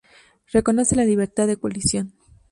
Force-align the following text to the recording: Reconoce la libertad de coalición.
Reconoce 0.51 0.95
la 0.95 1.05
libertad 1.05 1.45
de 1.45 1.57
coalición. 1.57 2.15